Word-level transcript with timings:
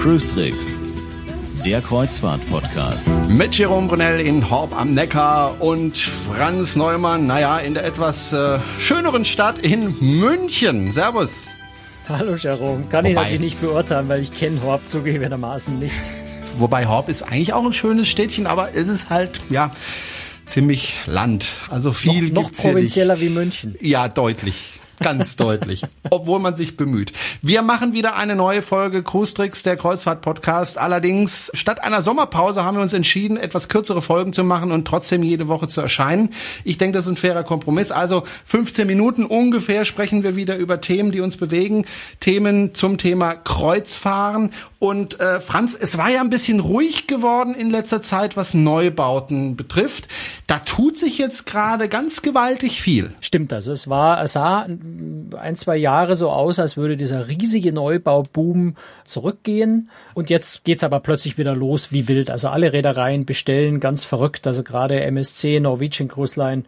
Cruise 0.00 0.26
Tricks, 0.26 0.80
der 1.64 1.80
Kreuzfahrt-Podcast. 1.80 3.08
Mit 3.28 3.54
Jerome 3.56 3.86
Brunel 3.86 4.18
in 4.18 4.50
Horb 4.50 4.76
am 4.76 4.94
Neckar 4.94 5.60
und 5.60 5.96
Franz 5.96 6.74
Neumann, 6.74 7.28
naja, 7.28 7.58
in 7.58 7.74
der 7.74 7.84
etwas 7.84 8.32
äh, 8.32 8.58
schöneren 8.80 9.24
Stadt 9.24 9.60
in 9.60 9.94
München. 10.00 10.90
Servus. 10.90 11.46
Hallo 12.08 12.34
Jerome, 12.34 12.86
kann 12.90 13.04
Wobei, 13.04 13.10
ich 13.10 13.14
natürlich 13.14 13.40
nicht 13.40 13.60
beurteilen, 13.60 14.08
weil 14.08 14.22
ich 14.22 14.34
kenne 14.34 14.60
Horb 14.60 14.88
zugegebenermaßen 14.88 15.78
nicht. 15.78 16.02
Wobei 16.56 16.86
Horb 16.86 17.08
ist 17.08 17.22
eigentlich 17.22 17.52
auch 17.52 17.64
ein 17.64 17.72
schönes 17.72 18.08
Städtchen, 18.08 18.46
aber 18.46 18.74
es 18.74 18.88
ist 18.88 19.10
halt, 19.10 19.40
ja, 19.50 19.70
ziemlich 20.46 20.94
Land. 21.06 21.46
Also 21.70 21.92
viel 21.92 22.30
noch, 22.30 22.44
noch 22.44 22.52
provinzieller 22.52 23.20
wie 23.20 23.30
München. 23.30 23.76
Ja, 23.80 24.08
deutlich. 24.08 24.72
Ganz 25.00 25.36
deutlich. 25.36 25.82
Obwohl 26.10 26.40
man 26.40 26.56
sich 26.56 26.76
bemüht. 26.76 27.12
Wir 27.42 27.62
machen 27.62 27.92
wieder 27.92 28.16
eine 28.16 28.36
neue 28.36 28.62
Folge 28.62 29.02
Cruise 29.02 29.34
Tricks, 29.34 29.62
der 29.62 29.76
Kreuzfahrt-Podcast. 29.76 30.78
Allerdings, 30.78 31.50
statt 31.54 31.82
einer 31.82 32.02
Sommerpause 32.02 32.64
haben 32.64 32.76
wir 32.76 32.82
uns 32.82 32.92
entschieden, 32.92 33.36
etwas 33.36 33.68
kürzere 33.68 34.02
Folgen 34.02 34.32
zu 34.32 34.44
machen 34.44 34.72
und 34.72 34.86
trotzdem 34.86 35.22
jede 35.22 35.48
Woche 35.48 35.68
zu 35.68 35.80
erscheinen. 35.80 36.30
Ich 36.64 36.78
denke, 36.78 36.96
das 36.98 37.06
ist 37.06 37.12
ein 37.12 37.16
fairer 37.16 37.44
Kompromiss. 37.44 37.90
Also 37.90 38.24
15 38.44 38.86
Minuten 38.86 39.24
ungefähr 39.24 39.84
sprechen 39.84 40.22
wir 40.22 40.36
wieder 40.36 40.56
über 40.56 40.80
Themen, 40.80 41.10
die 41.10 41.20
uns 41.20 41.36
bewegen. 41.36 41.86
Themen 42.20 42.74
zum 42.74 42.98
Thema 42.98 43.34
Kreuzfahren. 43.34 44.50
Und 44.78 45.18
äh, 45.18 45.40
Franz, 45.40 45.76
es 45.80 45.96
war 45.96 46.10
ja 46.10 46.20
ein 46.20 46.30
bisschen 46.30 46.60
ruhig 46.60 47.06
geworden 47.06 47.54
in 47.54 47.70
letzter 47.70 48.02
Zeit, 48.02 48.36
was 48.36 48.52
Neubauten 48.54 49.56
betrifft. 49.56 50.08
Da 50.46 50.58
tut 50.58 50.98
sich 50.98 51.16
jetzt 51.16 51.46
gerade 51.46 51.88
ganz 51.88 52.20
gewaltig 52.20 52.82
viel. 52.82 53.10
Stimmt, 53.20 53.52
also 53.52 53.72
es 53.72 53.88
war, 53.88 54.22
es 54.22 54.34
sah 54.34 54.66
ein, 55.36 55.56
zwei 55.56 55.76
Jahre 55.76 56.14
so 56.14 56.30
aus, 56.30 56.58
als 56.58 56.76
würde 56.76 56.96
dieser 56.96 57.28
riesige 57.28 57.72
Neubauboom 57.72 58.76
zurückgehen. 59.04 59.90
Und 60.14 60.30
jetzt 60.30 60.64
geht's 60.64 60.84
aber 60.84 61.00
plötzlich 61.00 61.38
wieder 61.38 61.54
los 61.54 61.92
wie 61.92 62.08
wild. 62.08 62.30
Also 62.30 62.48
alle 62.48 62.72
Reedereien 62.72 63.24
bestellen 63.24 63.80
ganz 63.80 64.04
verrückt. 64.04 64.46
Also 64.46 64.62
gerade 64.62 65.00
MSC, 65.00 65.60
Norwegian 65.60 66.08
Cruise 66.08 66.38
Line 66.38 66.64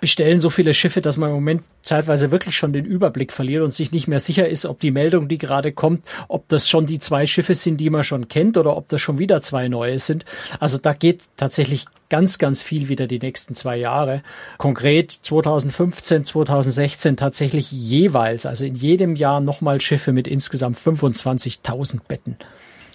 bestellen 0.00 0.40
so 0.40 0.50
viele 0.50 0.74
Schiffe, 0.74 1.00
dass 1.00 1.16
man 1.16 1.30
im 1.30 1.36
Moment 1.36 1.62
zeitweise 1.82 2.30
wirklich 2.30 2.56
schon 2.56 2.72
den 2.72 2.84
Überblick 2.84 3.32
verliert 3.32 3.62
und 3.62 3.72
sich 3.72 3.92
nicht 3.92 4.08
mehr 4.08 4.20
sicher 4.20 4.48
ist, 4.48 4.66
ob 4.66 4.80
die 4.80 4.90
Meldung, 4.90 5.28
die 5.28 5.38
gerade 5.38 5.72
kommt, 5.72 6.04
ob 6.28 6.48
das 6.48 6.68
schon 6.68 6.86
die 6.86 6.98
zwei 6.98 7.26
Schiffe 7.26 7.54
sind, 7.54 7.78
die 7.78 7.90
man 7.90 8.04
schon 8.04 8.28
kennt 8.28 8.56
oder 8.56 8.76
ob 8.76 8.88
das 8.88 9.00
schon 9.00 9.18
wieder 9.18 9.42
zwei 9.42 9.68
neue 9.68 9.98
sind. 9.98 10.24
Also 10.60 10.78
da 10.78 10.92
geht 10.92 11.22
tatsächlich 11.36 11.86
ganz, 12.14 12.38
ganz 12.38 12.62
viel 12.62 12.88
wieder 12.88 13.08
die 13.08 13.18
nächsten 13.18 13.56
zwei 13.56 13.76
Jahre. 13.76 14.22
Konkret 14.56 15.10
2015, 15.10 16.24
2016 16.24 17.16
tatsächlich 17.16 17.72
jeweils, 17.72 18.46
also 18.46 18.64
in 18.64 18.76
jedem 18.76 19.16
Jahr 19.16 19.40
nochmal 19.40 19.80
Schiffe 19.80 20.12
mit 20.12 20.28
insgesamt 20.28 20.78
25.000 20.78 21.98
Betten 22.06 22.36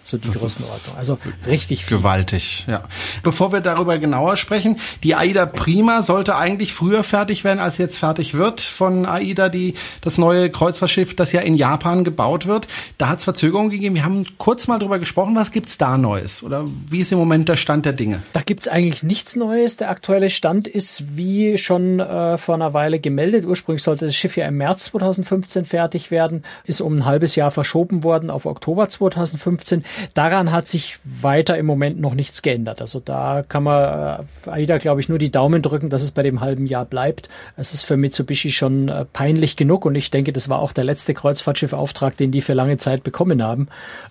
so 0.09 0.17
die 0.17 0.27
das 0.27 0.39
Größenordnung. 0.39 0.97
Also 0.97 1.17
richtig 1.45 1.85
viel. 1.85 1.97
Gewaltig, 1.97 2.65
ja. 2.67 2.83
Bevor 3.23 3.51
wir 3.51 3.61
darüber 3.61 3.97
genauer 3.97 4.37
sprechen, 4.37 4.77
die 5.03 5.15
AIDA 5.15 5.45
Prima 5.45 6.01
sollte 6.01 6.35
eigentlich 6.35 6.73
früher 6.73 7.03
fertig 7.03 7.43
werden, 7.43 7.59
als 7.59 7.77
jetzt 7.77 7.97
fertig 7.97 8.33
wird 8.33 8.61
von 8.61 9.05
AIDA, 9.05 9.49
die 9.49 9.75
das 10.01 10.17
neue 10.17 10.49
Kreuzfahrtschiff, 10.49 11.15
das 11.15 11.31
ja 11.31 11.41
in 11.41 11.53
Japan 11.53 12.03
gebaut 12.03 12.47
wird. 12.47 12.67
Da 12.97 13.09
hat 13.09 13.19
es 13.19 13.23
Verzögerungen 13.25 13.69
gegeben. 13.69 13.95
Wir 13.95 14.03
haben 14.03 14.25
kurz 14.37 14.67
mal 14.67 14.79
drüber 14.79 14.99
gesprochen. 14.99 15.35
Was 15.35 15.51
gibt's 15.51 15.77
da 15.77 15.97
Neues? 15.97 16.43
Oder 16.43 16.65
wie 16.89 16.99
ist 16.99 17.11
im 17.11 17.19
Moment 17.19 17.47
der 17.49 17.55
Stand 17.55 17.85
der 17.85 17.93
Dinge? 17.93 18.23
Da 18.33 18.41
gibt's 18.41 18.67
eigentlich 18.67 19.03
nichts 19.03 19.35
Neues. 19.35 19.77
Der 19.77 19.89
aktuelle 19.89 20.29
Stand 20.29 20.67
ist 20.67 21.15
wie 21.15 21.57
schon 21.57 21.99
äh, 21.99 22.37
vor 22.37 22.55
einer 22.55 22.73
Weile 22.73 22.99
gemeldet. 22.99 23.45
Ursprünglich 23.45 23.83
sollte 23.83 24.05
das 24.05 24.15
Schiff 24.15 24.37
ja 24.37 24.47
im 24.47 24.57
März 24.57 24.85
2015 24.85 25.65
fertig 25.65 26.11
werden, 26.11 26.43
ist 26.63 26.81
um 26.81 26.95
ein 26.95 27.05
halbes 27.05 27.35
Jahr 27.35 27.51
verschoben 27.51 28.03
worden 28.03 28.29
auf 28.29 28.45
Oktober 28.45 28.89
2015. 28.89 29.83
Daran 30.13 30.51
hat 30.51 30.67
sich 30.67 30.97
weiter 31.03 31.57
im 31.57 31.65
Moment 31.65 31.99
noch 31.99 32.13
nichts 32.13 32.41
geändert. 32.41 32.81
Also 32.81 32.99
da 32.99 33.43
kann 33.47 33.63
man 33.63 34.25
äh, 34.45 34.49
AIDA, 34.49 34.77
glaube 34.77 35.01
ich, 35.01 35.09
nur 35.09 35.19
die 35.19 35.31
Daumen 35.31 35.61
drücken, 35.61 35.89
dass 35.89 36.03
es 36.03 36.11
bei 36.11 36.23
dem 36.23 36.41
halben 36.41 36.65
Jahr 36.65 36.85
bleibt. 36.85 37.29
Es 37.57 37.73
ist 37.73 37.83
für 37.83 37.97
Mitsubishi 37.97 38.51
schon 38.51 38.89
äh, 38.89 39.05
peinlich 39.05 39.55
genug 39.55 39.85
und 39.85 39.95
ich 39.95 40.11
denke, 40.11 40.33
das 40.33 40.49
war 40.49 40.59
auch 40.59 40.71
der 40.71 40.83
letzte 40.83 41.13
Kreuzfahrtschiffauftrag, 41.13 42.17
den 42.17 42.31
die 42.31 42.41
für 42.41 42.53
lange 42.53 42.77
Zeit 42.77 43.03
bekommen 43.03 43.43
haben. 43.43 43.67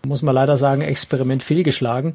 Muss 0.07 0.23
man 0.23 0.35
leider 0.35 0.57
sagen, 0.57 0.83
Experiment 0.83 1.43
fehlgeschlagen. 1.43 2.15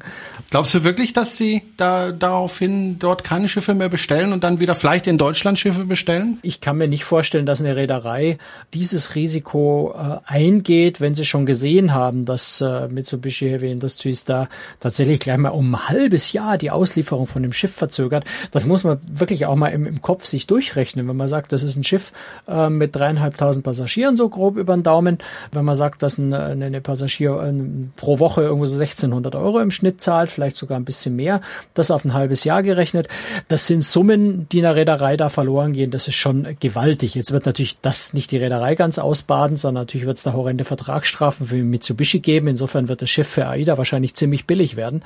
Glaubst 0.50 0.74
du 0.74 0.84
wirklich, 0.84 1.12
dass 1.12 1.36
sie 1.36 1.62
da 1.76 2.12
daraufhin 2.12 2.98
dort 2.98 3.24
keine 3.24 3.48
Schiffe 3.48 3.74
mehr 3.74 3.88
bestellen 3.88 4.32
und 4.32 4.44
dann 4.44 4.60
wieder 4.60 4.74
vielleicht 4.74 5.06
in 5.06 5.18
Deutschland 5.18 5.58
Schiffe 5.58 5.84
bestellen? 5.84 6.38
Ich 6.42 6.60
kann 6.60 6.76
mir 6.76 6.88
nicht 6.88 7.04
vorstellen, 7.04 7.46
dass 7.46 7.60
eine 7.60 7.76
Reederei 7.76 8.38
dieses 8.72 9.14
Risiko 9.14 9.94
äh, 9.96 10.18
eingeht, 10.26 11.00
wenn 11.00 11.14
sie 11.14 11.24
schon 11.24 11.46
gesehen 11.46 11.94
haben, 11.94 12.24
dass 12.24 12.60
äh, 12.60 12.88
Mitsubishi 12.88 13.48
Heavy 13.48 13.63
Industries 13.70 14.24
da 14.24 14.48
tatsächlich 14.80 15.20
gleich 15.20 15.38
mal 15.38 15.50
um 15.50 15.74
ein 15.74 15.88
halbes 15.88 16.32
Jahr 16.32 16.58
die 16.58 16.70
Auslieferung 16.70 17.26
von 17.26 17.42
dem 17.42 17.52
Schiff 17.52 17.74
verzögert. 17.74 18.24
Das 18.50 18.66
muss 18.66 18.84
man 18.84 18.98
wirklich 19.06 19.46
auch 19.46 19.56
mal 19.56 19.68
im, 19.68 19.86
im 19.86 20.02
Kopf 20.02 20.24
sich 20.26 20.46
durchrechnen. 20.46 21.08
Wenn 21.08 21.16
man 21.16 21.28
sagt, 21.28 21.52
das 21.52 21.62
ist 21.62 21.76
ein 21.76 21.84
Schiff 21.84 22.12
äh, 22.48 22.68
mit 22.68 22.94
dreieinhalbtausend 22.94 23.64
Passagieren 23.64 24.16
so 24.16 24.28
grob 24.28 24.56
über 24.56 24.74
den 24.74 24.82
Daumen. 24.82 25.18
Wenn 25.52 25.64
man 25.64 25.76
sagt, 25.76 26.02
dass 26.02 26.18
ein, 26.18 26.32
eine 26.32 26.80
Passagier 26.80 27.40
äh, 27.42 27.52
pro 27.96 28.18
Woche 28.18 28.42
irgendwo 28.42 28.66
so 28.66 28.76
1600 28.76 29.34
Euro 29.34 29.60
im 29.60 29.70
Schnitt 29.70 30.00
zahlt, 30.00 30.30
vielleicht 30.30 30.56
sogar 30.56 30.78
ein 30.78 30.84
bisschen 30.84 31.16
mehr, 31.16 31.40
das 31.74 31.90
auf 31.90 32.04
ein 32.04 32.14
halbes 32.14 32.44
Jahr 32.44 32.62
gerechnet. 32.62 33.08
Das 33.48 33.66
sind 33.66 33.84
Summen, 33.84 34.48
die 34.50 34.60
einer 34.60 34.76
Reederei 34.76 35.16
da 35.16 35.28
verloren 35.28 35.72
gehen. 35.72 35.90
Das 35.90 36.08
ist 36.08 36.16
schon 36.16 36.56
gewaltig. 36.60 37.14
Jetzt 37.14 37.32
wird 37.32 37.46
natürlich 37.46 37.80
das 37.80 38.14
nicht 38.14 38.30
die 38.30 38.36
Reederei 38.36 38.74
ganz 38.74 38.98
ausbaden, 38.98 39.56
sondern 39.56 39.82
natürlich 39.82 40.06
wird 40.06 40.18
es 40.18 40.22
da 40.22 40.32
horrende 40.32 40.64
Vertragsstrafen 40.64 41.46
für 41.46 41.56
Mitsubishi 41.56 42.20
geben. 42.20 42.48
Insofern 42.48 42.88
wird 42.88 43.02
das 43.02 43.10
Schiff 43.10 43.28
für 43.28 43.43
AIDA 43.48 43.78
wahrscheinlich 43.78 44.14
ziemlich 44.14 44.46
billig 44.46 44.76
werden. 44.76 45.02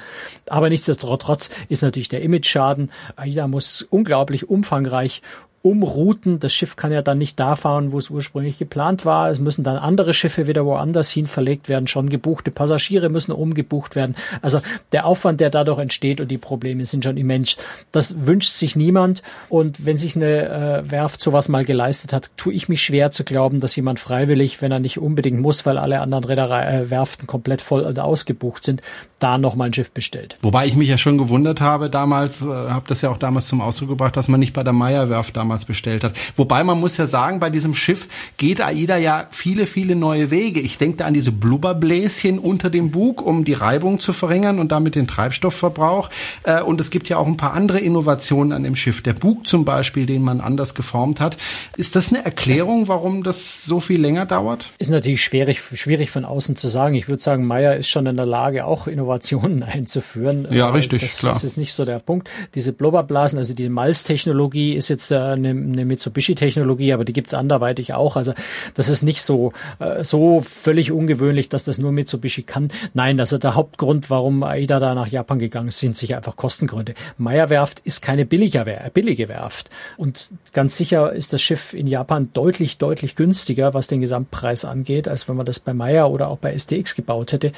Aber 0.47 0.69
nichtsdestotrotz 0.69 1.51
ist 1.69 1.83
natürlich 1.83 2.09
der 2.09 2.23
Image-Schaden. 2.23 2.91
AIDA 3.17 3.47
muss 3.47 3.83
unglaublich 3.83 4.49
umfangreich 4.49 5.23
umrouten. 5.69 6.41
Das 6.41 6.53
Schiff 6.53 6.77
kann 6.77 6.93
ja 6.93 7.03
dann 7.03 7.19
nicht 7.19 7.39
da 7.39 7.57
fahren, 7.57 7.93
wo 7.93 7.99
es 7.99 8.11
ursprünglich 8.11 8.59
geplant 8.59 9.05
war. 9.05 9.31
Es 9.31 9.39
müssen 9.39 9.65
dann 9.65 9.77
andere 9.77 10.15
Schiffe 10.15 10.47
wieder 10.47 10.65
woanders 10.65 11.11
hin 11.11 11.27
verlegt 11.27 11.69
werden. 11.69 11.87
Schon 11.87 12.09
gebuchte 12.09 12.51
Passagiere 12.51 13.09
müssen 13.09 13.33
umgebucht 13.33 13.95
werden. 13.95 14.17
Also 14.43 14.61
der 14.93 15.07
Aufwand, 15.07 15.41
der 15.41 15.51
dadurch 15.51 15.81
entsteht 15.81 16.21
und 16.21 16.31
die 16.31 16.39
Probleme 16.39 16.87
sind 16.87 17.05
schon 17.05 17.17
immens. 17.17 17.57
Das 17.93 18.27
wünscht 18.27 18.55
sich 18.55 18.77
niemand. 18.77 19.23
Und 19.49 19.85
wenn 19.85 19.99
sich 19.99 20.17
eine 20.17 20.49
äh, 20.49 20.91
Werft 20.91 21.21
sowas 21.21 21.49
mal 21.49 21.65
geleistet 21.65 22.13
hat, 22.13 22.31
tue 22.37 22.53
ich 22.53 22.69
mich 22.69 22.83
schwer 22.83 23.11
zu 23.11 23.25
glauben, 23.25 23.61
dass 23.61 23.77
jemand 23.77 24.01
freiwillig, 24.01 24.63
wenn 24.63 24.73
er 24.73 24.79
nicht 24.79 24.99
unbedingt 24.99 25.41
muss, 25.41 25.67
weil 25.67 25.79
alle 25.79 26.01
anderen 26.01 26.25
Reederei, 26.25 26.65
äh, 26.67 26.91
Werften 26.91 27.27
komplett 27.27 27.61
voll 27.61 27.83
und 27.83 27.99
ausgebucht 27.99 28.65
sind, 28.65 28.83
da 29.19 29.39
nochmal 29.39 29.69
ein 29.69 29.75
Schiff 29.75 29.91
bestellt. 29.91 30.37
Wobei 30.43 30.67
ich 30.67 30.77
mich 30.77 30.89
ja 30.89 30.97
schon 30.97 31.19
gewundert 31.19 31.61
habe 31.61 31.91
damals, 31.91 32.43
äh, 32.43 32.49
habe 32.49 32.85
das 32.87 33.03
ja 33.03 33.11
auch 33.11 33.19
damals 33.19 33.49
zum 33.49 33.61
Ausdruck 33.61 33.89
gebracht, 33.89 34.17
dass 34.17 34.29
man 34.29 34.41
nicht 34.41 34.53
bei 34.53 34.63
der 34.63 34.73
Meyer 34.73 35.11
Werft 35.11 35.37
damals 35.37 35.58
damals 35.59 35.65
bestellt 35.65 36.05
hat. 36.05 36.13
Wobei 36.37 36.65
man 36.65 36.79
muss 36.79 36.97
ja 36.97 37.07
sagen, 37.07 37.41
bei 37.41 37.51
diesem 37.51 37.75
Schiff 37.75 38.09
geht 38.37 38.61
AIDA 38.61 38.97
ja 38.97 39.27
viele, 39.31 39.67
viele 39.67 39.97
neue 39.97 40.31
Wege. 40.31 40.61
Ich 40.61 40.79
denke 40.79 40.99
da 40.99 41.07
an 41.07 41.15
diese 41.15 41.33
Blubberbläschen 41.33 42.39
unter 42.39 42.71
dem 42.71 42.91
Bug, 42.91 43.23
um 43.23 43.45
die 43.45 43.55
Reibung 43.55 43.99
zu 43.99 44.13
verringern 44.13 44.59
und 44.59 44.73
damit 44.73 44.95
den 44.95 45.07
Treibstoffverbrauch. 45.07 46.11
Äh, 46.45 46.63
und 46.63 46.81
es 46.81 46.91
gibt 46.91 47.09
ja 47.09 47.17
auch 47.17 47.27
ein 47.27 47.37
paar 47.37 47.55
andere 47.55 47.81
Innovationen 47.81 48.53
an 48.53 48.63
dem 48.63 48.77
Schiff. 48.77 49.03
Der 49.03 49.13
Bug 49.13 49.47
zum 49.47 49.65
Beispiel, 49.65 50.07
den 50.07 50.23
man 50.23 50.41
anders 50.41 50.75
geformt 50.75 51.21
hat. 51.21 51.37
Ist 51.77 51.97
das 51.97 52.13
eine 52.13 52.25
Erklärung, 52.25 52.89
warum 52.89 53.23
das 53.23 53.65
so 53.65 53.81
viel 53.81 54.01
länger 54.01 54.27
dauert? 54.27 54.71
Ist 54.79 54.91
natürlich 54.91 55.23
schwierig, 55.23 55.63
schwierig 55.75 56.11
von 56.11 56.25
außen 56.25 56.57
zu 56.57 56.69
sagen. 56.69 56.95
Ich 56.95 57.09
würde 57.09 57.23
sagen, 57.23 57.47
Meyer 57.47 57.77
ist 57.77 57.89
schon 57.89 58.07
in 58.07 58.17
der 58.17 58.27
Lage, 58.27 58.65
auch 58.65 58.87
Innovationen 58.87 59.63
einzuführen. 59.79 60.47
Ja, 60.51 60.71
richtig, 60.71 61.03
das, 61.03 61.19
klar. 61.19 61.35
Das 61.35 61.45
ist 61.45 61.57
nicht 61.57 61.73
so 61.73 61.85
der 61.85 61.99
Punkt. 61.99 62.29
Diese 62.55 62.73
Blubberblasen, 62.73 63.39
also 63.39 63.55
die 63.55 63.69
Malztechnologie 63.69 64.75
ist 64.75 64.89
jetzt 64.89 65.11
eine, 65.39 65.51
eine 65.51 65.85
Mitsubishi-Technologie, 65.85 66.93
aber 66.93 67.05
die 67.05 67.13
gibt's 67.13 67.35
anderweitig 67.35 67.95
auch. 67.95 68.17
Also 68.17 68.35
das 68.75 68.89
ist 68.89 69.03
nicht 69.03 69.23
so, 69.23 69.53
äh, 69.79 70.05
so 70.05 70.43
völlig 70.43 70.93
ungewöhnlich, 70.93 71.49
dass 71.49 71.65
das 71.65 71.79
nur 71.79 71.93
Mitsubishi 71.93 72.43
kann. 72.43 72.69
Nein, 72.95 73.19
also 73.21 73.39
der 73.39 73.55
Hauptgrund, 73.55 74.11
warum 74.11 74.43
AIDA 74.43 74.81
da 74.81 74.95
nach 74.95 75.09
Japan 75.09 75.39
gegangen 75.39 75.69
ist, 75.69 75.79
sind 75.79 75.97
sicher 75.97 76.17
einfach 76.17 76.37
Kostengründe. 76.37 76.95
Meyer 77.17 77.51
Werft 77.51 77.81
ist 77.81 78.03
keine 78.03 78.27
billige, 78.27 78.65
billige 78.93 79.29
Werft. 79.29 79.71
Und 79.97 80.31
ganz 80.53 80.77
sicher 80.77 81.13
ist 81.13 81.33
das 81.33 81.43
Schiff 81.43 81.75
in 81.75 81.87
Japan 81.87 82.31
deutlich, 82.33 82.79
deutlich 82.79 83.17
günstiger, 83.17 83.75
was 83.75 83.87
den 83.87 84.01
Gesamtpreis 84.01 84.65
angeht, 84.65 85.09
als 85.09 85.29
wenn 85.29 85.37
man 85.37 85.47
das 85.47 85.61
bei 85.61 85.75
Meyer 85.75 86.11
oder 86.11 86.29
auch 86.29 86.39
bei 86.39 86.57
STX 86.57 86.95
gebaut 86.95 87.33
hätte 87.33 87.53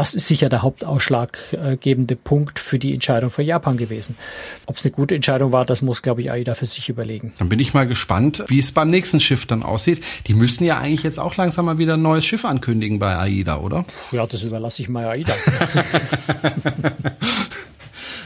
das 0.00 0.14
ist 0.14 0.28
sicher 0.28 0.48
der 0.48 0.62
hauptausschlaggebende 0.62 2.16
Punkt 2.16 2.58
für 2.58 2.78
die 2.78 2.94
Entscheidung 2.94 3.28
für 3.28 3.42
Japan 3.42 3.76
gewesen. 3.76 4.16
Ob 4.64 4.78
es 4.78 4.86
eine 4.86 4.92
gute 4.92 5.14
Entscheidung 5.14 5.52
war, 5.52 5.66
das 5.66 5.82
muss, 5.82 6.00
glaube 6.00 6.22
ich, 6.22 6.30
AIDA 6.30 6.54
für 6.54 6.64
sich 6.64 6.88
überlegen. 6.88 7.34
Dann 7.38 7.50
bin 7.50 7.60
ich 7.60 7.74
mal 7.74 7.86
gespannt, 7.86 8.42
wie 8.48 8.60
es 8.60 8.72
beim 8.72 8.88
nächsten 8.88 9.20
Schiff 9.20 9.44
dann 9.44 9.62
aussieht. 9.62 10.02
Die 10.26 10.32
müssen 10.32 10.64
ja 10.64 10.78
eigentlich 10.78 11.02
jetzt 11.02 11.20
auch 11.20 11.36
langsam 11.36 11.66
mal 11.66 11.76
wieder 11.76 11.98
ein 11.98 12.02
neues 12.02 12.24
Schiff 12.24 12.46
ankündigen 12.46 12.98
bei 12.98 13.14
AIDA, 13.14 13.58
oder? 13.58 13.84
Ja, 14.10 14.26
das 14.26 14.42
überlasse 14.42 14.80
ich 14.80 14.88
mal 14.88 15.04
AIDA. 15.04 15.34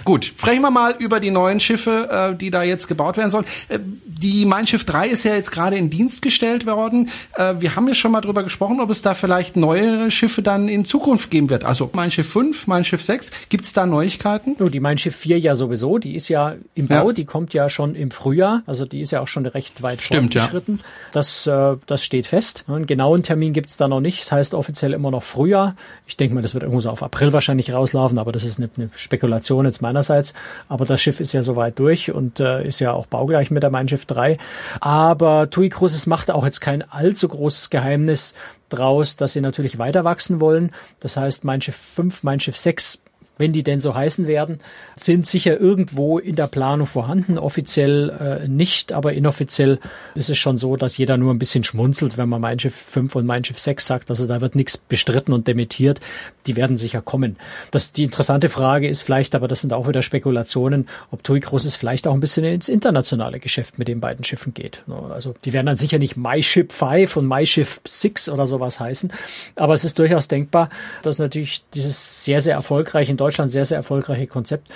Gut, 0.04 0.26
sprechen 0.26 0.62
wir 0.62 0.70
mal 0.70 0.94
über 0.98 1.20
die 1.20 1.30
neuen 1.30 1.60
Schiffe, 1.60 2.32
äh, 2.34 2.36
die 2.36 2.50
da 2.50 2.62
jetzt 2.62 2.88
gebaut 2.88 3.16
werden 3.16 3.30
sollen. 3.30 3.46
Äh, 3.68 3.78
die 4.24 4.44
Mein 4.46 4.66
Schiff 4.66 4.84
3 4.84 5.08
ist 5.08 5.24
ja 5.24 5.34
jetzt 5.34 5.50
gerade 5.50 5.76
in 5.76 5.90
Dienst 5.90 6.22
gestellt 6.22 6.66
worden. 6.66 7.10
Äh, 7.36 7.54
wir 7.58 7.76
haben 7.76 7.88
ja 7.88 7.94
schon 7.94 8.12
mal 8.12 8.20
drüber 8.20 8.42
gesprochen, 8.42 8.80
ob 8.80 8.90
es 8.90 9.02
da 9.02 9.14
vielleicht 9.14 9.56
neuere 9.56 10.10
Schiffe 10.10 10.42
dann 10.42 10.68
in 10.68 10.84
Zukunft 10.84 11.30
geben 11.30 11.50
wird. 11.50 11.64
Also 11.64 11.90
Mein 11.92 12.10
Schiff 12.10 12.30
5, 12.30 12.66
Mein 12.66 12.84
Schiff 12.84 13.02
6, 13.02 13.30
gibt's 13.48 13.72
da 13.72 13.86
Neuigkeiten? 13.86 14.56
Nur 14.58 14.70
die 14.70 14.80
Mein 14.80 14.98
Schiff 14.98 15.16
4 15.16 15.38
ja 15.38 15.56
sowieso, 15.56 15.98
die 15.98 16.14
ist 16.14 16.28
ja 16.28 16.54
im 16.74 16.86
Bau, 16.86 17.08
ja. 17.08 17.12
die 17.12 17.24
kommt 17.24 17.54
ja 17.54 17.68
schon 17.68 17.94
im 17.94 18.10
Frühjahr, 18.10 18.62
also 18.66 18.86
die 18.86 19.00
ist 19.00 19.10
ja 19.10 19.20
auch 19.20 19.28
schon 19.28 19.46
recht 19.46 19.82
weit 19.82 20.02
Stimmt, 20.02 20.34
fortgeschritten. 20.34 20.78
Ja. 20.78 20.84
Das, 21.12 21.46
äh, 21.46 21.76
das 21.86 22.04
steht 22.04 22.26
fest. 22.26 22.64
Einen 22.68 22.86
genauen 22.86 23.22
Termin 23.22 23.52
gibt's 23.52 23.76
da 23.76 23.88
noch 23.88 24.00
nicht. 24.00 24.22
Das 24.22 24.32
heißt 24.32 24.54
offiziell 24.54 24.92
immer 24.92 25.10
noch 25.10 25.22
Frühjahr. 25.22 25.76
Ich 26.06 26.16
denke 26.16 26.34
mal, 26.34 26.42
das 26.42 26.54
wird 26.54 26.62
irgendwo 26.62 26.80
so 26.80 26.90
auf 26.90 27.02
April 27.02 27.32
wahrscheinlich 27.32 27.72
rauslaufen, 27.72 28.18
aber 28.18 28.32
das 28.32 28.44
ist 28.44 28.58
eine, 28.58 28.70
eine 28.76 28.90
Spekulation 28.96 29.64
jetzt 29.64 29.82
meinerseits. 29.94 30.34
Aber 30.68 30.84
das 30.84 31.00
Schiff 31.00 31.20
ist 31.20 31.32
ja 31.32 31.42
soweit 31.42 31.78
durch 31.78 32.12
und 32.12 32.40
äh, 32.40 32.66
ist 32.66 32.80
ja 32.80 32.92
auch 32.92 33.06
baugleich 33.06 33.50
mit 33.50 33.62
der 33.62 33.70
Mein 33.70 33.88
Schiff 33.88 34.04
3. 34.06 34.36
Aber 34.80 35.48
TUI 35.48 35.70
Cruises 35.70 36.06
macht 36.06 36.30
auch 36.30 36.44
jetzt 36.44 36.60
kein 36.60 36.82
allzu 36.82 37.28
großes 37.28 37.70
Geheimnis 37.70 38.34
draus, 38.68 39.16
dass 39.16 39.32
sie 39.32 39.40
natürlich 39.40 39.78
weiter 39.78 40.04
wachsen 40.04 40.40
wollen. 40.40 40.72
Das 41.00 41.16
heißt, 41.16 41.44
Mein 41.44 41.62
Schiff 41.62 41.76
5, 41.76 42.22
Mein 42.22 42.40
Schiff 42.40 42.56
6 42.56 43.00
wenn 43.36 43.52
die 43.52 43.62
denn 43.62 43.80
so 43.80 43.94
heißen 43.94 44.26
werden, 44.26 44.60
sind 44.96 45.26
sicher 45.26 45.58
irgendwo 45.58 46.18
in 46.18 46.36
der 46.36 46.46
Planung 46.46 46.86
vorhanden. 46.86 47.38
Offiziell 47.38 48.10
äh, 48.10 48.48
nicht, 48.48 48.92
aber 48.92 49.12
inoffiziell 49.12 49.80
ist 50.14 50.30
es 50.30 50.38
schon 50.38 50.56
so, 50.56 50.76
dass 50.76 50.96
jeder 50.96 51.16
nur 51.16 51.34
ein 51.34 51.38
bisschen 51.38 51.64
schmunzelt, 51.64 52.16
wenn 52.16 52.28
man 52.28 52.40
Mein 52.40 52.58
Schiff 52.60 52.74
5 52.74 53.16
und 53.16 53.26
Mein 53.26 53.44
Schiff 53.44 53.58
6 53.58 53.86
sagt. 53.86 54.10
Also 54.10 54.26
da 54.26 54.40
wird 54.40 54.54
nichts 54.54 54.76
bestritten 54.76 55.32
und 55.32 55.48
dementiert. 55.48 56.00
Die 56.46 56.56
werden 56.56 56.76
sicher 56.76 57.00
kommen. 57.00 57.36
Das, 57.70 57.92
die 57.92 58.04
interessante 58.04 58.48
Frage 58.48 58.88
ist 58.88 59.02
vielleicht, 59.02 59.34
aber 59.34 59.48
das 59.48 59.62
sind 59.62 59.72
auch 59.72 59.88
wieder 59.88 60.02
Spekulationen, 60.02 60.88
ob 61.10 61.22
TUI 61.24 61.40
Großes 61.40 61.76
vielleicht 61.76 62.06
auch 62.06 62.14
ein 62.14 62.20
bisschen 62.20 62.44
ins 62.44 62.68
internationale 62.68 63.40
Geschäft 63.40 63.78
mit 63.78 63.88
den 63.88 64.00
beiden 64.00 64.24
Schiffen 64.24 64.54
geht. 64.54 64.82
Also 65.10 65.34
die 65.44 65.52
werden 65.52 65.66
dann 65.66 65.76
sicher 65.76 65.98
nicht 65.98 66.16
My 66.16 66.42
Ship 66.42 66.70
5 66.70 67.16
und 67.16 67.28
My 67.28 67.46
Ship 67.46 67.68
6 67.84 68.28
oder 68.28 68.46
sowas 68.46 68.80
heißen. 68.80 69.12
Aber 69.56 69.74
es 69.74 69.84
ist 69.84 69.98
durchaus 69.98 70.28
denkbar, 70.28 70.70
dass 71.02 71.18
natürlich 71.18 71.64
dieses 71.74 72.24
sehr, 72.24 72.40
sehr 72.40 72.54
erfolgreiche 72.54 73.10
in 73.10 73.16
Deutschland 73.16 73.50
sehr, 73.50 73.64
sehr 73.64 73.78
erfolgreiche 73.78 74.26
Konzept 74.26 74.68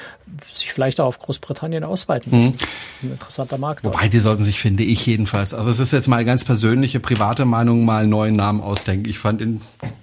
sich 0.53 0.73
vielleicht 0.73 1.01
auch 1.01 1.07
auf 1.07 1.19
Großbritannien 1.19 1.85
ausweiten 1.85 2.33
lässt. 2.33 2.55
Mhm. 2.55 3.09
Ein 3.09 3.13
interessanter 3.13 3.59
Markt. 3.59 3.85
Wobei 3.85 4.03
dort. 4.03 4.13
die 4.13 4.19
sollten 4.19 4.43
sich, 4.43 4.61
finde 4.61 4.83
ich 4.83 5.07
jedenfalls, 5.07 5.55
also 5.55 5.71
es 5.71 5.79
ist 5.79 5.93
jetzt 5.93 6.09
mal 6.09 6.25
ganz 6.25 6.45
persönliche, 6.45 7.01
private 7.01 7.45
Meinung, 7.45 7.85
mal 7.85 8.03
einen 8.03 8.11
neuen 8.11 8.37
Namen 8.37 8.61
ausdenken. 8.61 9.09
Ich 9.09 9.19
fand 9.19 9.41
den, 9.41 9.61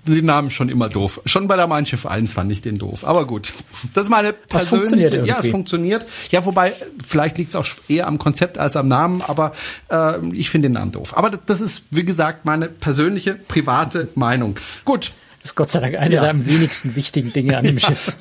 den 0.07 0.25
Namen 0.25 0.49
schon 0.49 0.69
immer 0.69 0.89
doof. 0.89 1.21
Schon 1.25 1.47
bei 1.47 1.54
der 1.55 1.67
Mein 1.67 1.85
Schiff 1.85 2.05
1 2.05 2.33
fand 2.33 2.51
ich 2.51 2.61
den 2.61 2.77
doof. 2.77 3.05
Aber 3.05 3.25
gut, 3.25 3.53
das 3.93 4.03
ist 4.05 4.09
meine 4.09 4.33
persönliche, 4.33 5.25
ja, 5.25 5.39
es 5.39 5.47
funktioniert. 5.47 6.05
Ja, 6.31 6.45
wobei, 6.45 6.73
vielleicht 7.05 7.37
liegt 7.37 7.49
es 7.49 7.55
auch 7.55 7.65
eher 7.87 8.07
am 8.07 8.17
Konzept 8.19 8.57
als 8.57 8.75
am 8.75 8.87
Namen, 8.87 9.21
aber 9.21 9.51
äh, 9.89 10.25
ich 10.33 10.49
finde 10.49 10.69
den 10.69 10.73
Namen 10.73 10.91
doof. 10.91 11.17
Aber 11.17 11.31
das 11.31 11.61
ist, 11.61 11.85
wie 11.91 12.05
gesagt, 12.05 12.45
meine 12.45 12.67
persönliche, 12.67 13.35
private 13.35 14.09
Meinung. 14.15 14.57
Gut, 14.83 15.11
das 15.41 15.51
ist 15.51 15.55
Gott 15.55 15.69
sei 15.69 15.79
Dank 15.79 15.95
eine 15.95 16.15
ja. 16.15 16.21
der 16.21 16.31
am 16.31 16.45
wenigsten 16.47 16.95
wichtigen 16.95 17.31
Dinge 17.31 17.57
an 17.57 17.65
dem 17.65 17.79
Schiff. 17.79 18.15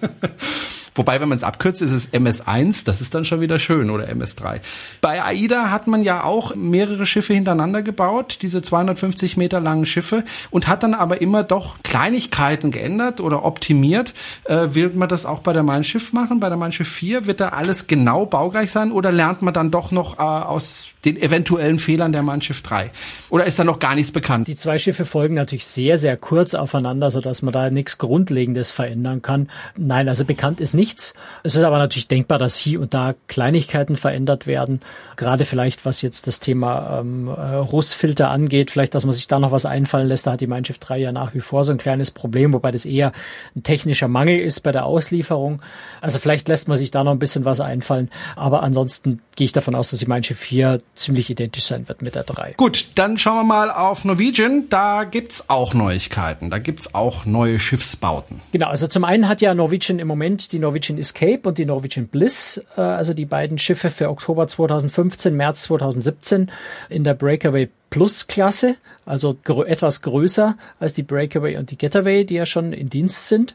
Wobei, 0.95 1.21
wenn 1.21 1.29
man 1.29 1.37
es 1.37 1.43
abkürzt, 1.43 1.83
ist 1.83 1.91
es 1.91 2.13
MS1, 2.13 2.85
das 2.85 3.01
ist 3.01 3.15
dann 3.15 3.25
schon 3.25 3.41
wieder 3.41 3.59
schön, 3.59 3.91
oder 3.91 4.09
MS3. 4.09 4.61
Bei 5.01 5.25
AIDA 5.25 5.71
hat 5.71 5.89
man 5.89 6.03
ja 6.03 6.23
auch 6.23 6.55
mehrere 6.55 7.05
Schiffe 7.05 7.35
hintereinander 7.35 7.83
gebaut, 7.83 8.39
diese 8.43 8.63
250 8.63 9.37
Meter 9.37 9.59
langen 9.59 9.87
Schiffe, 9.87 10.23
und 10.51 10.69
hat 10.69 10.85
dann 10.85 10.95
aber 10.95 11.21
immer 11.21 11.43
doch 11.43 11.77
Kleinigkeiten 11.83 12.71
geändert 12.71 13.21
oder 13.21 13.45
optimiert. 13.45 14.15
Äh, 14.45 14.69
wird 14.75 14.95
man 14.95 15.09
das 15.09 15.27
auch 15.27 15.41
bei 15.41 15.53
der 15.53 15.65
Mein 15.65 15.83
Schiff 15.83 16.13
machen? 16.13 16.39
Bei 16.39 16.49
der 16.49 16.59
Mein 16.59 16.71
Schiff 16.71 16.89
4 16.89 17.27
wird 17.27 17.41
da 17.41 17.49
alles 17.49 17.89
genau 17.89 18.27
baugleich 18.27 18.71
sein 18.71 18.93
oder 18.93 19.11
lernt 19.11 19.43
man 19.43 19.53
dann 19.53 19.73
doch 19.73 19.91
noch 19.91 20.19
äh, 20.19 20.23
aus 20.23 20.91
den 21.05 21.21
eventuellen 21.21 21.79
Fehlern 21.81 22.13
der 22.13 22.23
Mein 22.23 22.41
Schiff 22.41 22.63
3? 22.63 22.93
Oder 23.31 23.47
ist 23.47 23.59
da 23.59 23.65
noch 23.65 23.81
gar 23.81 23.97
nichts 23.97 24.13
bekannt? 24.13 24.47
Die 24.47 24.57
zwei 24.57 24.79
Schiffe 24.79 25.05
folgen 25.05 25.35
natürlich 25.35 25.67
sehr, 25.67 25.99
sehr 25.99 26.17
kurz 26.17 26.55
aufeinander, 26.55 27.11
sodass 27.11 27.43
man 27.43 27.53
da 27.53 27.71
nichts 27.71 27.99
Grundlegendes 27.99 28.71
verändern 28.71 29.23
kann. 29.23 29.51
Nein, 29.77 30.09
also 30.09 30.25
bekannt 30.25 30.61
ist 30.61 30.73
nicht 30.73 30.84
nichts. 30.85 31.15
Es 31.43 31.55
ist 31.55 31.63
aber 31.63 31.79
natürlich 31.79 32.09
denkbar, 32.09 32.39
dass 32.39 32.57
hier 32.57 32.79
und 32.81 32.93
da 32.93 33.15
Kleinigkeiten 33.27 33.97
verändert 33.97 34.47
werden. 34.47 34.81
Gerade 35.17 35.47
vielleicht, 35.47 35.87
was 35.87 36.03
jetzt 36.03 36.27
das 36.27 36.41
Thema 36.41 37.01
ähm, 37.01 37.29
äh, 37.29 37.55
Russfilter 37.55 38.31
angeht, 38.31 38.71
vielleicht, 38.71 38.95
dass 38.95 39.07
man 39.07 39.15
sich 39.15 39.27
da 39.27 39.39
noch 39.39 39.51
was 39.51 39.65
einfallen 39.65 40.09
lässt. 40.09 40.27
Da 40.27 40.33
hat 40.33 40.43
die 40.43 40.47
Mein 40.47 40.65
Schiff 40.65 40.79
3 40.79 40.99
ja 40.99 41.13
nach 41.13 41.35
wie 41.35 41.41
vor 41.41 41.65
so 41.65 41.73
ein 41.73 41.79
kleines 41.79 42.11
Problem, 42.11 42.53
wobei 42.53 42.71
das 42.71 42.85
eher 42.85 43.13
ein 43.57 43.63
technischer 43.63 44.09
Mangel 44.09 44.39
ist 44.39 44.61
bei 44.61 44.73
der 44.73 44.85
Auslieferung. 44.85 45.63
Also 46.03 46.19
vielleicht 46.19 46.49
lässt 46.49 46.69
man 46.69 46.77
sich 46.77 46.91
da 46.91 47.03
noch 47.03 47.13
ein 47.13 47.19
bisschen 47.19 47.47
was 47.47 47.61
einfallen. 47.61 48.11
Aber 48.37 48.63
ansonsten 48.63 49.23
gehe 49.37 49.47
ich 49.47 49.53
davon 49.53 49.75
aus, 49.75 49.91
dass 49.91 50.01
die 50.01 50.07
Mein 50.07 50.23
Schiff 50.23 50.39
4 50.39 50.83
ziemlich 50.95 51.31
identisch 51.31 51.65
sein 51.65 51.89
wird 51.89 52.03
mit 52.03 52.15
der 52.15 52.25
3. 52.25 52.55
Gut, 52.59 52.89
dann 52.97 53.17
schauen 53.17 53.37
wir 53.37 53.45
mal 53.45 53.71
auf 53.71 54.05
Norwegian. 54.05 54.69
Da 54.69 55.05
gibt's 55.05 55.49
auch 55.49 55.73
Neuigkeiten. 55.73 56.51
Da 56.51 56.59
gibt's 56.59 56.95
auch 56.95 57.25
neue 57.25 57.59
Schiffsbauten. 57.59 58.41
Genau, 58.53 58.69
also 58.69 58.87
zum 58.87 59.05
einen 59.05 59.29
hat 59.29 59.41
ja 59.41 59.55
Norwegian 59.55 59.99
im 59.99 60.09
Moment 60.09 60.53
die 60.53 60.59
Norwegian 60.59 60.74
Norwegian 60.75 60.99
Escape 60.99 61.49
und 61.49 61.59
die 61.59 61.67
Norwegian 61.67 62.09
Bliss, 62.09 62.61
äh, 62.77 62.81
also 62.81 63.15
die 63.15 63.27
beiden 63.27 63.59
Schiffe 63.59 63.91
für 63.91 64.09
Oktober 64.11 64.49
2015, 64.49 65.33
März 65.33 65.63
2017 65.65 66.51
in 66.89 67.05
der 67.05 67.15
Breakaway 67.15 67.69
Plus 67.91 68.27
Klasse, 68.27 68.75
also 69.07 69.37
gr 69.45 69.69
etwas 69.69 70.03
größer 70.03 70.57
als 70.81 70.93
die 70.93 71.05
Breakaway 71.05 71.59
und 71.59 71.71
die 71.71 71.79
Getaway, 71.79 72.25
die 72.25 72.35
ja 72.35 72.45
schon 72.45 72.73
in 72.73 72.91
Dienst 72.91 73.29
sind. 73.29 73.55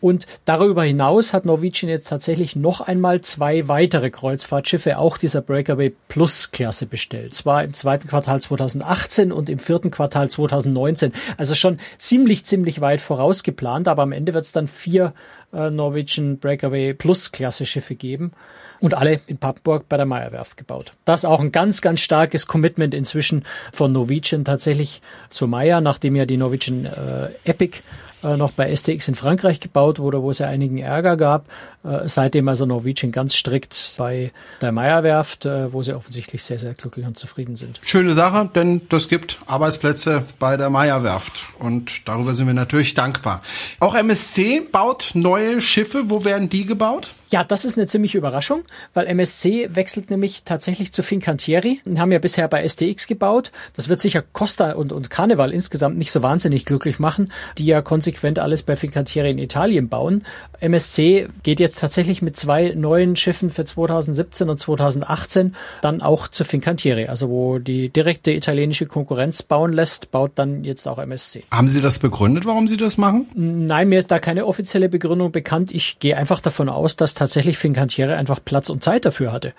Und 0.00 0.26
darüber 0.44 0.82
hinaus 0.82 1.32
hat 1.32 1.44
Norwegian 1.46 1.88
jetzt 1.88 2.08
tatsächlich 2.08 2.56
noch 2.56 2.80
einmal 2.80 3.20
zwei 3.20 3.68
weitere 3.68 4.10
Kreuzfahrtschiffe 4.10 4.98
auch 4.98 5.18
dieser 5.18 5.40
Breakaway 5.40 5.94
Plus 6.08 6.50
Klasse 6.50 6.86
bestellt. 6.86 7.34
Zwar 7.34 7.64
im 7.64 7.74
zweiten 7.74 8.08
Quartal 8.08 8.40
2018 8.40 9.32
und 9.32 9.48
im 9.48 9.58
vierten 9.58 9.90
Quartal 9.90 10.28
2019. 10.28 11.12
Also 11.36 11.54
schon 11.54 11.78
ziemlich, 11.96 12.44
ziemlich 12.44 12.80
weit 12.80 13.00
vorausgeplant, 13.00 13.88
aber 13.88 14.02
am 14.02 14.12
Ende 14.12 14.34
wird 14.34 14.44
es 14.44 14.52
dann 14.52 14.68
vier 14.68 15.14
äh, 15.56 15.70
Norwegian 15.70 16.38
Breakaway 16.38 16.94
Plus 16.94 17.32
Klasse 17.32 17.66
Schiffe 17.66 17.94
geben 17.94 18.32
und 18.80 18.94
alle 18.94 19.20
in 19.26 19.38
Papenburg 19.38 19.88
bei 19.88 19.96
der 19.96 20.06
Meyerwerft 20.06 20.56
gebaut. 20.56 20.92
Das 21.04 21.24
auch 21.24 21.40
ein 21.40 21.52
ganz, 21.52 21.80
ganz 21.80 22.00
starkes 22.00 22.46
Commitment 22.46 22.94
inzwischen 22.94 23.44
von 23.72 23.92
Norwegian 23.92 24.44
tatsächlich 24.44 25.00
zu 25.30 25.46
Meyer, 25.46 25.80
nachdem 25.80 26.16
ja 26.16 26.26
die 26.26 26.36
Norwegian 26.36 26.84
äh, 26.84 27.30
Epic 27.44 27.78
äh, 28.22 28.36
noch 28.36 28.52
bei 28.52 28.74
STX 28.74 29.08
in 29.08 29.14
Frankreich 29.14 29.60
gebaut 29.60 29.98
wurde, 29.98 30.22
wo 30.22 30.30
es 30.30 30.38
ja 30.38 30.48
einigen 30.48 30.78
Ärger 30.78 31.16
gab. 31.16 31.46
Äh, 31.84 32.08
seitdem 32.08 32.48
also 32.48 32.66
Norwegian 32.66 33.12
ganz 33.12 33.34
strikt 33.34 33.94
bei 33.98 34.32
der 34.60 34.72
Meyerwerft, 34.72 35.44
äh, 35.44 35.72
wo 35.72 35.82
sie 35.82 35.94
offensichtlich 35.94 36.42
sehr, 36.42 36.58
sehr 36.58 36.74
glücklich 36.74 37.06
und 37.06 37.18
zufrieden 37.18 37.56
sind. 37.56 37.78
Schöne 37.82 38.12
Sache, 38.12 38.50
denn 38.54 38.82
das 38.88 39.08
gibt 39.08 39.38
Arbeitsplätze 39.46 40.24
bei 40.38 40.56
der 40.56 40.70
Meyerwerft 40.70 41.44
und 41.58 42.08
darüber 42.08 42.34
sind 42.34 42.46
wir 42.46 42.54
natürlich 42.54 42.94
dankbar. 42.94 43.42
Auch 43.80 43.94
MSC 43.94 44.60
baut 44.60 45.10
neue 45.14 45.45
Schiffe. 45.60 46.10
Wo 46.10 46.24
werden 46.24 46.48
die 46.48 46.66
gebaut? 46.66 47.12
Ja, 47.28 47.42
das 47.42 47.64
ist 47.64 47.76
eine 47.76 47.88
ziemliche 47.88 48.18
Überraschung, 48.18 48.62
weil 48.94 49.06
MSC 49.06 49.74
wechselt 49.74 50.10
nämlich 50.10 50.44
tatsächlich 50.44 50.92
zu 50.92 51.02
Fincantieri. 51.02 51.80
Wir 51.84 52.00
haben 52.00 52.12
ja 52.12 52.20
bisher 52.20 52.46
bei 52.46 52.66
STX 52.66 53.08
gebaut. 53.08 53.50
Das 53.74 53.88
wird 53.88 54.00
sicher 54.00 54.22
Costa 54.32 54.72
und, 54.72 54.92
und 54.92 55.10
Carnival 55.10 55.52
insgesamt 55.52 55.98
nicht 55.98 56.12
so 56.12 56.22
wahnsinnig 56.22 56.64
glücklich 56.64 57.00
machen, 57.00 57.30
die 57.58 57.66
ja 57.66 57.82
konsequent 57.82 58.38
alles 58.38 58.62
bei 58.62 58.76
Fincantieri 58.76 59.30
in 59.32 59.38
Italien 59.38 59.88
bauen. 59.88 60.24
MSC 60.60 61.26
geht 61.42 61.58
jetzt 61.58 61.80
tatsächlich 61.80 62.22
mit 62.22 62.36
zwei 62.36 62.72
neuen 62.76 63.16
Schiffen 63.16 63.50
für 63.50 63.64
2017 63.64 64.48
und 64.48 64.60
2018 64.60 65.56
dann 65.82 66.02
auch 66.02 66.28
zu 66.28 66.44
Fincantieri. 66.44 67.06
Also 67.06 67.28
wo 67.28 67.58
die 67.58 67.88
direkte 67.88 68.30
italienische 68.30 68.86
Konkurrenz 68.86 69.42
bauen 69.42 69.72
lässt, 69.72 70.12
baut 70.12 70.32
dann 70.36 70.62
jetzt 70.62 70.86
auch 70.86 70.98
MSC. 70.98 71.42
Haben 71.50 71.68
Sie 71.68 71.80
das 71.80 71.98
begründet, 71.98 72.46
warum 72.46 72.68
Sie 72.68 72.76
das 72.76 72.98
machen? 72.98 73.26
Nein, 73.34 73.88
mir 73.88 73.98
ist 73.98 74.12
da 74.12 74.20
keine 74.20 74.46
offizielle 74.46 74.88
Begründung 74.88 75.32
bekannt. 75.32 75.74
Ich 75.74 75.98
gehe 75.98 76.16
einfach 76.16 76.40
davon 76.40 76.68
aus, 76.68 76.94
dass 76.94 77.15
tatsächlich 77.16 77.58
Fincantieri 77.58 78.12
einfach 78.12 78.40
Platz 78.44 78.70
und 78.70 78.84
Zeit 78.84 79.04
dafür 79.04 79.32
hatte. 79.32 79.54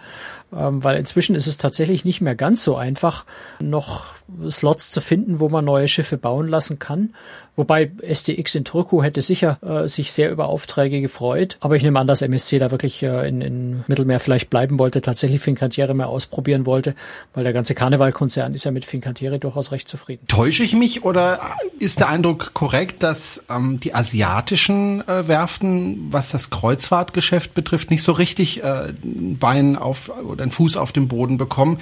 Ähm, 0.56 0.84
weil 0.84 0.98
inzwischen 0.98 1.36
ist 1.36 1.48
es 1.48 1.58
tatsächlich 1.58 2.06
nicht 2.06 2.22
mehr 2.22 2.36
ganz 2.36 2.64
so 2.64 2.78
einfach, 2.78 3.26
noch 3.60 4.16
Slots 4.50 4.92
zu 4.92 5.02
finden, 5.02 5.40
wo 5.40 5.50
man 5.50 5.66
neue 5.66 5.88
Schiffe 5.90 6.18
bauen 6.18 6.48
lassen 6.48 6.80
kann. 6.80 7.14
Wobei 7.58 7.90
STX 8.08 8.54
in 8.54 8.66
Turku 8.66 9.02
hätte 9.02 9.24
sicher 9.24 9.58
äh, 9.64 9.90
sich 9.90 10.12
sehr 10.12 10.30
über 10.32 10.46
Aufträge 10.46 11.02
gefreut. 11.02 11.58
Aber 11.60 11.76
ich 11.76 11.82
nehme 11.82 12.00
an, 12.00 12.06
dass 12.06 12.22
MSC 12.22 12.60
da 12.60 12.70
wirklich 12.70 13.02
äh, 13.02 13.28
in, 13.28 13.42
in 13.42 13.84
Mittelmeer 13.88 14.20
vielleicht 14.20 14.52
bleiben 14.52 14.78
wollte, 14.78 15.02
tatsächlich 15.02 15.42
Fincantieri 15.42 15.96
mal 15.96 16.06
ausprobieren 16.06 16.68
wollte, 16.68 16.94
weil 17.34 17.44
der 17.44 17.54
ganze 17.54 17.74
Karnevalkonzern 17.74 18.54
ist 18.54 18.64
ja 18.64 18.70
mit 18.70 18.86
Fincantieri 18.86 19.40
durchaus 19.40 19.72
recht 19.72 19.88
zufrieden. 19.88 20.28
Täusche 20.28 20.64
ich 20.64 20.76
mich 20.76 21.04
oder 21.04 21.40
ist 21.80 22.00
der 22.00 22.10
Eindruck 22.10 22.54
korrekt, 22.54 23.02
dass 23.02 23.44
ähm, 23.50 23.80
die 23.80 23.96
asiatischen 23.96 25.02
äh, 25.08 25.28
Werften, 25.28 26.12
was 26.12 26.30
das 26.30 26.52
Kreuzfahrtgeschäft 26.52 27.56
betrifft, 27.56 27.90
nicht 27.90 28.04
so 28.04 28.12
richtig 28.12 28.64
äh, 28.64 28.94
Bein 29.04 29.78
auf 29.78 30.12
oder 30.24 30.44
einen 30.44 30.52
Fuß 30.52 30.78
auf 30.78 30.92
dem 30.92 31.08
Boden 31.08 31.38
bekommen? 31.38 31.80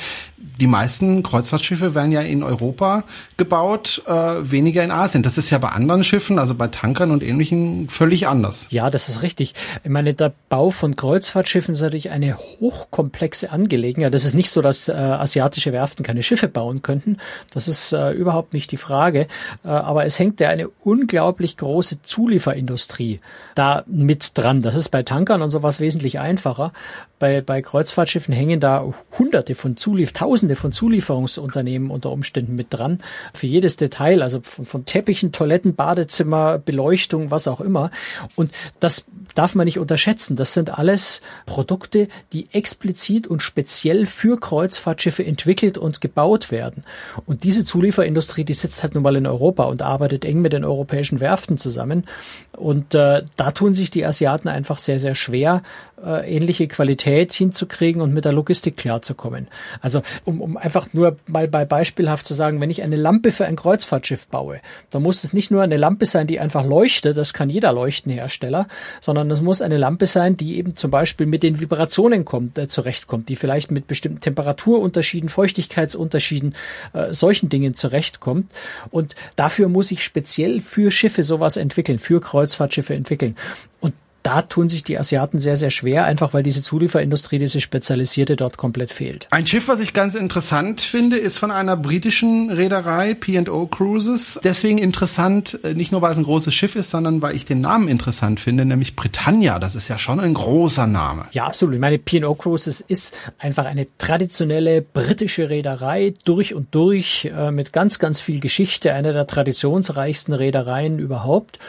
die 0.60 0.68
meisten 0.68 1.24
Kreuzfahrtschiffe 1.24 1.96
werden 1.96 2.12
ja 2.12 2.22
in 2.22 2.44
Europa 2.44 3.04
gebaut, 3.38 4.04
äh, 4.08 4.12
weniger 4.12 4.84
in 4.84 4.92
Asien. 4.92 5.24
Das 5.24 5.38
ist 5.38 5.50
ja 5.50 5.62
bei 5.66 5.72
anderen 5.72 6.04
Schiffen, 6.04 6.38
also 6.38 6.54
bei 6.54 6.68
Tankern 6.68 7.10
und 7.10 7.24
ähnlichen, 7.24 7.90
völlig 7.90 8.28
anders. 8.28 8.68
Ja, 8.70 8.92
das 8.92 9.10
ist 9.10 9.24
richtig. 9.24 9.56
Ich 9.84 9.90
meine, 9.90 10.14
der 10.14 10.32
Bau 10.48 10.70
von 10.70 10.96
Kreuzfahrtschiffen 10.96 11.74
ist 11.74 11.82
natürlich 11.82 12.12
eine 12.12 12.38
hochkomplexe 12.38 13.52
Angelegenheit. 13.52 14.14
Das 14.14 14.26
ist 14.26 14.36
nicht 14.36 14.52
so, 14.52 14.62
dass 14.62 14.90
äh, 14.90 14.92
asiatische 14.92 15.74
Werften 15.74 16.06
keine 16.06 16.22
Schiffe 16.22 16.50
bauen 16.50 16.84
könnten. 16.84 17.18
Das 17.52 17.68
ist 17.68 17.94
äh, 17.94 18.12
überhaupt 18.12 18.54
nicht 18.54 18.70
die 18.72 18.78
Frage. 18.78 19.22
Äh, 19.64 19.70
aber 19.70 20.06
es 20.06 20.20
hängt 20.20 20.40
ja 20.40 20.50
eine 20.50 20.70
unglaublich 20.84 21.58
große 21.58 22.04
Zulieferindustrie 22.04 23.20
da 23.56 23.84
mit 23.88 24.38
dran. 24.38 24.62
Das 24.62 24.76
ist 24.76 24.90
bei 24.90 25.02
Tankern 25.02 25.42
und 25.42 25.50
sowas 25.50 25.80
wesentlich 25.80 26.20
einfacher. 26.20 26.74
Bei, 27.18 27.42
bei 27.42 27.62
Kreuzfahrtschiffen 27.62 28.34
hängen 28.34 28.60
da 28.60 28.94
hunderte 29.18 29.56
von 29.56 29.78
Zuliefer, 29.78 30.14
tausende 30.14 30.56
von 30.56 30.72
Zulieferungsunternehmen 30.72 31.90
unter 31.90 32.12
Umständen 32.12 32.56
mit 32.56 32.68
dran. 32.74 33.00
Für 33.34 33.48
jedes 33.48 33.78
Detail, 33.78 34.22
also 34.22 34.42
von, 34.42 34.66
von 34.66 34.86
Teppichen, 34.86 35.32
Toiletten, 35.32 35.76
Badezimmer, 35.76 36.60
Beleuchtung, 36.60 37.32
was 37.32 37.48
auch 37.48 37.62
immer. 37.62 37.92
Und 38.36 38.52
das 38.80 39.06
darf 39.34 39.56
man 39.56 39.66
nicht 39.66 39.80
unterschätzen. 39.80 40.36
Das 40.36 40.54
sind 40.54 40.78
alles 40.78 41.22
Produkte, 41.46 42.10
die 42.34 42.48
explizit 42.52 43.28
und 43.28 43.42
speziell 43.42 44.06
für 44.06 44.40
Kreuzfahrtschiffe 44.40 45.26
entwickelt 45.26 45.78
und 45.78 46.02
gebaut 46.02 46.52
werden. 46.52 46.84
Und 47.26 47.44
diese 47.44 47.64
Zulieferindustrie, 47.66 48.44
die 48.44 48.54
sitzt 48.54 48.84
halt 48.84 48.94
nun 48.94 49.04
mal 49.04 49.16
in 49.16 49.26
Europa 49.26 49.64
und 49.64 49.82
arbeitet 49.82 50.26
eng 50.26 50.42
mit 50.42 50.54
den 50.54 50.66
europäischen 50.66 51.20
Werften 51.20 51.58
zusammen. 51.58 52.06
Und 52.52 52.94
äh, 52.94 53.24
da 53.36 53.52
tun 53.52 53.74
sich 53.74 53.92
die 53.92 54.06
Asiaten 54.06 54.48
einfach 54.48 54.78
sehr, 54.78 55.00
sehr 55.00 55.16
schwer, 55.16 55.64
äh, 56.04 56.36
ähnliche 56.36 56.68
Qualität 56.68 57.34
hinzukriegen 57.34 58.02
und 58.02 58.14
mit 58.14 58.26
der 58.26 58.34
Logistik 58.34 58.78
klarzukommen. 58.78 59.48
Also 59.82 60.02
um, 60.24 60.42
um 60.42 60.58
einfach 60.58 60.88
nur 60.94 61.18
mal 61.28 61.48
bei 61.48 61.66
beispielhaft 61.66 62.26
zu 62.26 62.34
sagen, 62.34 62.62
wenn 62.62 62.70
ich 62.70 62.84
eine 62.84 62.96
Lampe 62.96 63.32
für 63.32 63.46
ein 63.46 63.56
Kreuzfahrtschiff 63.56 64.28
baue, 64.28 64.60
dann 64.92 65.04
muss 65.04 65.24
es 65.24 65.34
nicht 65.34 65.52
nur 65.52 65.62
eine 65.62 65.78
Lampe 65.78 66.06
sein, 66.06 66.28
die 66.28 66.40
einfach 66.40 66.66
leuchtet, 66.66 67.18
das 67.18 67.34
kann 67.34 67.50
jeder 67.50 67.74
Leuchtenhersteller, 67.74 68.68
sondern 69.02 69.30
es 69.32 69.42
muss 69.42 69.62
eine 69.62 69.78
Lampe 69.78 70.08
sein, 70.08 70.38
die 70.38 70.58
eben 70.58 70.76
zum 70.76 70.92
Beispiel 70.92 71.28
mit 71.28 71.44
den 71.44 71.60
Vibrationen 71.60 72.26
kommt, 72.26 72.58
äh, 72.58 72.68
zurechtkommt, 72.68 73.30
die 73.30 73.36
vielleicht 73.36 73.72
mit 73.72 73.88
bestimmten 73.88 74.22
Temperaturunterschieden, 74.22 75.30
Feuchtigkeitsunterschieden, 75.30 76.56
äh, 76.94 77.14
solchen 77.14 77.50
Dingen 77.50 77.76
zurechtkommt. 77.76 78.52
Und 78.92 79.16
dafür 79.36 79.70
muss 79.70 79.92
ich 79.92 80.04
speziell 80.04 80.62
für 80.62 80.92
Schiffe 80.92 81.24
sowas 81.24 81.58
entwickeln, 81.58 82.00
für 82.00 82.22
Kreuzfahrtschiffe 82.22 82.94
entwickeln. 82.94 83.36
Und 83.80 83.94
da 84.26 84.42
tun 84.42 84.68
sich 84.68 84.84
die 84.84 84.98
Asiaten 84.98 85.38
sehr, 85.38 85.56
sehr 85.56 85.70
schwer, 85.70 86.06
einfach 86.06 86.34
weil 86.34 86.42
diese 86.42 86.64
Zulieferindustrie, 86.64 87.38
diese 87.38 87.62
spezialisierte 87.62 88.36
dort 88.36 88.58
komplett 88.58 88.92
fehlt. 88.92 89.28
Ein 89.30 89.46
Schiff, 89.46 89.68
was 89.68 89.80
ich 89.80 89.94
ganz 89.94 90.16
interessant 90.16 90.82
finde, 90.82 91.18
ist 91.18 91.38
von 91.38 91.52
einer 91.52 91.78
britischen 91.78 92.50
Reederei, 92.50 93.14
P&O 93.14 93.68
Cruises. 93.68 94.40
Deswegen 94.44 94.80
interessant, 94.80 95.60
äh, 95.64 95.76
nicht 95.76 95.92
nur 95.92 96.02
weil 96.02 96.12
es 96.12 96.18
ein 96.18 96.24
großes 96.24 96.54
Schiff 96.54 96.76
ist, 96.76 96.90
sondern 96.90 97.22
weil 97.22 97.36
ich 97.36 97.46
den 97.46 97.62
Namen 97.62 97.88
interessant 97.88 98.40
finde, 98.40 98.66
nämlich 98.66 98.96
Britannia. 98.96 99.60
Das 99.60 99.76
ist 99.76 99.90
ja 99.90 100.00
schon 100.00 100.20
ein 100.20 100.34
großer 100.34 100.88
Name. 100.88 101.28
Ja, 101.32 101.46
absolut. 101.46 101.76
Ich 101.76 101.82
meine, 101.82 102.00
P&O 102.00 102.34
Cruises 102.34 102.82
ist 102.82 103.14
einfach 103.38 103.66
eine 103.66 103.86
traditionelle 104.00 104.82
britische 104.82 105.50
Reederei 105.52 106.16
durch 106.24 106.56
und 106.56 106.74
durch 106.74 107.30
äh, 107.32 107.52
mit 107.52 107.74
ganz, 107.74 108.00
ganz 108.00 108.22
viel 108.22 108.40
Geschichte, 108.40 108.94
eine 108.94 109.14
der 109.14 109.28
traditionsreichsten 109.28 110.34
Reedereien 110.34 110.98
überhaupt. 110.98 111.60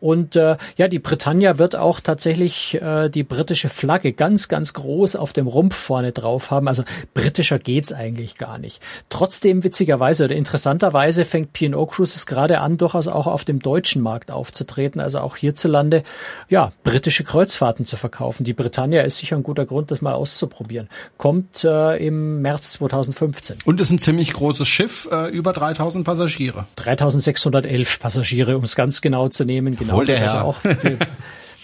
Und 0.00 0.36
äh, 0.36 0.56
ja, 0.76 0.88
die 0.88 0.98
Britannia 0.98 1.58
wird 1.58 1.74
auch 1.74 1.95
tatsächlich 2.00 2.80
äh, 2.80 3.08
die 3.08 3.22
britische 3.22 3.68
Flagge 3.68 4.12
ganz, 4.12 4.48
ganz 4.48 4.72
groß 4.72 5.16
auf 5.16 5.32
dem 5.32 5.46
Rumpf 5.46 5.74
vorne 5.74 6.12
drauf 6.12 6.50
haben. 6.50 6.68
Also 6.68 6.84
britischer 7.14 7.58
geht's 7.58 7.92
eigentlich 7.92 8.38
gar 8.38 8.58
nicht. 8.58 8.80
Trotzdem 9.08 9.64
witzigerweise 9.64 10.24
oder 10.24 10.36
interessanterweise 10.36 11.24
fängt 11.24 11.52
P&O 11.52 11.86
Cruises 11.86 12.26
gerade 12.26 12.60
an, 12.60 12.78
durchaus 12.78 13.08
auch 13.08 13.26
auf 13.26 13.44
dem 13.44 13.60
deutschen 13.60 14.02
Markt 14.02 14.30
aufzutreten, 14.30 15.00
also 15.00 15.20
auch 15.20 15.36
hierzulande, 15.36 16.02
ja, 16.48 16.72
britische 16.84 17.24
Kreuzfahrten 17.24 17.86
zu 17.86 17.96
verkaufen. 17.96 18.44
Die 18.44 18.52
Britannia 18.52 19.02
ist 19.02 19.18
sicher 19.18 19.36
ein 19.36 19.42
guter 19.42 19.64
Grund, 19.64 19.90
das 19.90 20.02
mal 20.02 20.14
auszuprobieren. 20.14 20.88
Kommt 21.18 21.64
äh, 21.64 21.96
im 22.04 22.42
März 22.42 22.72
2015. 22.72 23.58
Und 23.64 23.80
ist 23.80 23.90
ein 23.90 23.98
ziemlich 23.98 24.32
großes 24.32 24.68
Schiff, 24.68 25.08
äh, 25.10 25.30
über 25.30 25.52
3000 25.52 26.04
Passagiere. 26.04 26.66
3611 26.76 28.00
Passagiere, 28.00 28.56
um 28.56 28.64
es 28.64 28.76
ganz 28.76 29.00
genau 29.00 29.28
zu 29.28 29.44
nehmen. 29.44 29.76
Genau, 29.76 30.02
der 30.02 30.20
also 30.22 30.36
Herr. 30.36 30.44
auch 30.44 30.56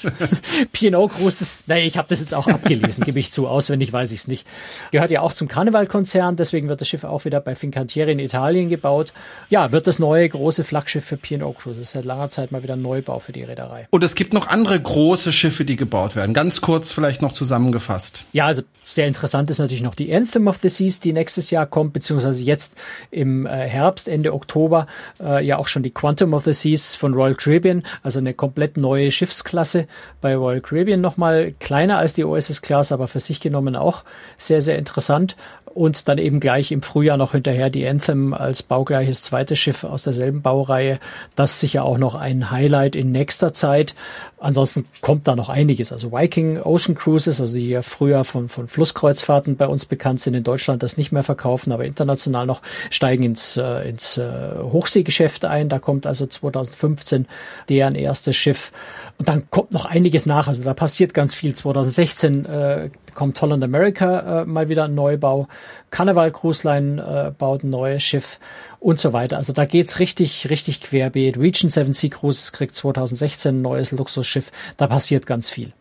P&O 0.72 1.08
großes, 1.08 1.64
naja, 1.66 1.84
ich 1.84 1.98
habe 1.98 2.08
das 2.08 2.20
jetzt 2.20 2.34
auch 2.34 2.46
abgelesen, 2.46 3.04
gebe 3.04 3.18
ich 3.18 3.32
zu, 3.32 3.48
auswendig 3.48 3.92
weiß 3.92 4.12
ich 4.12 4.20
es 4.20 4.28
nicht. 4.28 4.46
Gehört 4.90 5.10
ja 5.10 5.20
auch 5.20 5.32
zum 5.32 5.48
Karnevalkonzern, 5.48 6.36
deswegen 6.36 6.68
wird 6.68 6.80
das 6.80 6.88
Schiff 6.88 7.04
auch 7.04 7.24
wieder 7.24 7.40
bei 7.40 7.54
Fincantieri 7.54 8.12
in 8.12 8.18
Italien 8.18 8.68
gebaut. 8.68 9.12
Ja, 9.50 9.72
wird 9.72 9.86
das 9.86 9.98
neue 9.98 10.28
große 10.28 10.64
Flaggschiff 10.64 11.04
für 11.04 11.16
P&O 11.16 11.52
Cruises. 11.52 11.92
Seit 11.92 12.04
langer 12.04 12.30
Zeit 12.30 12.52
mal 12.52 12.62
wieder 12.62 12.74
ein 12.74 12.82
Neubau 12.82 13.18
für 13.18 13.32
die 13.32 13.42
Reederei. 13.42 13.86
Und 13.90 14.04
es 14.04 14.14
gibt 14.14 14.32
noch 14.32 14.48
andere 14.48 14.80
große 14.80 15.32
Schiffe, 15.32 15.64
die 15.64 15.76
gebaut 15.76 16.16
werden. 16.16 16.34
Ganz 16.34 16.60
kurz 16.60 16.92
vielleicht 16.92 17.22
noch 17.22 17.32
zusammengefasst. 17.32 18.24
Ja, 18.32 18.46
also 18.46 18.62
sehr 18.84 19.06
interessant 19.06 19.50
ist 19.50 19.58
natürlich 19.58 19.82
noch 19.82 19.94
die 19.94 20.14
Anthem 20.14 20.48
of 20.48 20.58
the 20.62 20.68
Seas, 20.68 21.00
die 21.00 21.12
nächstes 21.12 21.50
Jahr 21.50 21.66
kommt, 21.66 21.92
beziehungsweise 21.92 22.42
jetzt 22.42 22.74
im 23.10 23.46
äh, 23.46 23.50
Herbst, 23.50 24.08
Ende 24.08 24.34
Oktober, 24.34 24.86
äh, 25.20 25.44
ja 25.44 25.56
auch 25.56 25.68
schon 25.68 25.82
die 25.82 25.90
Quantum 25.90 26.34
of 26.34 26.44
the 26.44 26.52
Seas 26.52 26.94
von 26.94 27.14
Royal 27.14 27.34
Caribbean, 27.34 27.82
also 28.02 28.18
eine 28.18 28.34
komplett 28.34 28.76
neue 28.76 29.10
Schiffsklasse 29.10 29.86
bei 30.20 30.36
Royal 30.36 30.60
Caribbean 30.60 31.00
nochmal 31.00 31.52
kleiner 31.60 31.98
als 31.98 32.14
die 32.14 32.24
OSS 32.24 32.62
Class, 32.62 32.92
aber 32.92 33.08
für 33.08 33.20
sich 33.20 33.40
genommen 33.40 33.76
auch 33.76 34.04
sehr, 34.36 34.62
sehr 34.62 34.78
interessant 34.78 35.36
und 35.74 36.08
dann 36.08 36.18
eben 36.18 36.40
gleich 36.40 36.72
im 36.72 36.82
Frühjahr 36.82 37.16
noch 37.16 37.32
hinterher 37.32 37.70
die 37.70 37.86
Anthem 37.86 38.34
als 38.34 38.62
baugleiches 38.62 39.22
zweites 39.22 39.58
Schiff 39.58 39.84
aus 39.84 40.02
derselben 40.02 40.42
Baureihe. 40.42 40.98
Das 41.36 41.60
sicher 41.60 41.84
auch 41.84 41.98
noch 41.98 42.14
ein 42.14 42.50
Highlight 42.50 42.96
in 42.96 43.12
nächster 43.12 43.54
Zeit. 43.54 43.94
Ansonsten 44.38 44.86
kommt 45.02 45.28
da 45.28 45.36
noch 45.36 45.48
einiges. 45.48 45.92
Also 45.92 46.10
Viking 46.10 46.60
Ocean 46.60 46.96
Cruises, 46.96 47.40
also 47.40 47.54
die 47.54 47.68
ja 47.68 47.82
früher 47.82 48.24
von, 48.24 48.48
von 48.48 48.66
Flusskreuzfahrten 48.66 49.56
bei 49.56 49.66
uns 49.66 49.86
bekannt 49.86 50.20
sind, 50.20 50.34
in 50.34 50.42
Deutschland 50.42 50.82
das 50.82 50.96
nicht 50.96 51.12
mehr 51.12 51.22
verkaufen, 51.22 51.72
aber 51.72 51.84
international 51.84 52.46
noch 52.46 52.60
steigen 52.90 53.22
ins, 53.22 53.56
äh, 53.56 53.88
ins 53.88 54.18
äh, 54.18 54.30
Hochseegeschäft 54.60 55.44
ein. 55.44 55.68
Da 55.68 55.78
kommt 55.78 56.06
also 56.06 56.26
2015 56.26 57.26
deren 57.68 57.94
erstes 57.94 58.36
Schiff. 58.36 58.72
Und 59.18 59.28
dann 59.28 59.48
kommt 59.50 59.72
noch 59.72 59.84
einiges 59.84 60.26
nach. 60.26 60.48
Also 60.48 60.64
da 60.64 60.74
passiert 60.74 61.14
ganz 61.14 61.34
viel. 61.34 61.54
2016 61.54 62.44
äh, 62.44 62.90
kommt 63.14 63.40
Holland 63.40 63.62
America 63.62 64.42
äh, 64.42 64.44
mal 64.44 64.68
wieder 64.68 64.84
ein 64.84 64.94
Neubau. 64.94 65.48
Carnival 65.90 66.30
Cruise 66.30 66.66
Line 66.66 67.02
äh, 67.02 67.30
baut 67.30 67.64
ein 67.64 67.70
neues 67.70 68.02
Schiff 68.02 68.38
und 68.80 68.98
so 68.98 69.12
weiter. 69.12 69.36
Also 69.36 69.52
da 69.52 69.64
geht's 69.64 69.98
richtig, 69.98 70.48
richtig 70.50 70.80
querbeet. 70.80 71.38
Region 71.38 71.70
7 71.70 71.92
Sea 71.92 72.10
Cruises 72.10 72.52
kriegt 72.52 72.74
2016 72.74 73.58
ein 73.58 73.62
neues 73.62 73.92
Luxusschiff. 73.92 74.50
Da 74.76 74.86
passiert 74.86 75.26
ganz 75.26 75.50
viel. 75.50 75.72